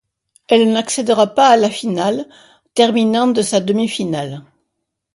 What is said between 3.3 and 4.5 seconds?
sa demi-finale.